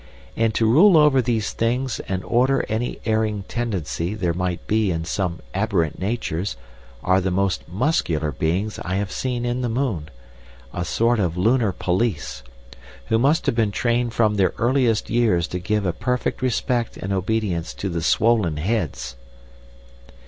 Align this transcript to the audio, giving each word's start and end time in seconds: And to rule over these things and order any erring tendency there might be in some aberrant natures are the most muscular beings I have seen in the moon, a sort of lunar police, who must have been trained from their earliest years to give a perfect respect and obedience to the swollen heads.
And 0.35 0.51
to 0.55 0.65
rule 0.65 0.97
over 0.97 1.21
these 1.21 1.53
things 1.53 1.99
and 2.07 2.23
order 2.23 2.65
any 2.67 2.99
erring 3.05 3.43
tendency 3.47 4.15
there 4.15 4.33
might 4.33 4.65
be 4.65 4.89
in 4.89 5.05
some 5.05 5.41
aberrant 5.53 5.99
natures 5.99 6.57
are 7.03 7.21
the 7.21 7.29
most 7.29 7.69
muscular 7.69 8.31
beings 8.31 8.79
I 8.83 8.95
have 8.95 9.11
seen 9.11 9.45
in 9.45 9.61
the 9.61 9.69
moon, 9.69 10.09
a 10.73 10.85
sort 10.85 11.19
of 11.19 11.37
lunar 11.37 11.71
police, 11.71 12.41
who 13.09 13.19
must 13.19 13.45
have 13.45 13.53
been 13.53 13.69
trained 13.69 14.11
from 14.15 14.37
their 14.37 14.55
earliest 14.57 15.11
years 15.11 15.47
to 15.49 15.59
give 15.59 15.85
a 15.85 15.93
perfect 15.93 16.41
respect 16.41 16.97
and 16.97 17.13
obedience 17.13 17.71
to 17.75 17.87
the 17.87 18.01
swollen 18.01 18.57
heads. 18.57 19.15